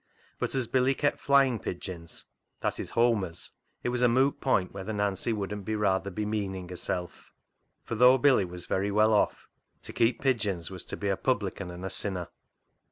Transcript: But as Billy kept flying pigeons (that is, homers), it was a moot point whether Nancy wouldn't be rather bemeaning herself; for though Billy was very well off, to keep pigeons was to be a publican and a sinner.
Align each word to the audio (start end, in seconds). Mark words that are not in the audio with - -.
But 0.39 0.55
as 0.55 0.65
Billy 0.65 0.95
kept 0.95 1.19
flying 1.19 1.59
pigeons 1.59 2.25
(that 2.61 2.79
is, 2.79 2.89
homers), 2.89 3.51
it 3.83 3.89
was 3.89 4.01
a 4.01 4.07
moot 4.07 4.41
point 4.41 4.71
whether 4.73 4.91
Nancy 4.93 5.31
wouldn't 5.31 5.63
be 5.63 5.75
rather 5.75 6.09
bemeaning 6.09 6.69
herself; 6.69 7.31
for 7.83 7.93
though 7.93 8.17
Billy 8.17 8.43
was 8.45 8.65
very 8.65 8.89
well 8.89 9.13
off, 9.13 9.47
to 9.83 9.93
keep 9.93 10.19
pigeons 10.19 10.71
was 10.71 10.85
to 10.85 10.97
be 10.97 11.09
a 11.09 11.15
publican 11.15 11.69
and 11.69 11.85
a 11.85 11.91
sinner. 11.91 12.29